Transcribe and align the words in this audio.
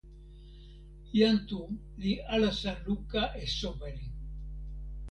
jan 1.17 1.37
Tu 1.51 1.61
li 2.01 2.13
alasa 2.35 2.71
luka 2.87 3.23
e 3.43 3.45
soweli. 3.59 4.07